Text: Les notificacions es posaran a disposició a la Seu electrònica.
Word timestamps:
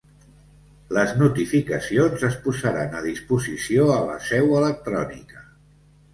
Les 0.97 1.11
notificacions 1.19 2.23
es 2.31 2.39
posaran 2.47 2.97
a 3.01 3.05
disposició 3.09 3.87
a 3.99 4.01
la 4.09 4.19
Seu 4.31 4.59
electrònica. 4.63 5.47